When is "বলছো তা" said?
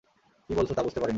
0.55-0.81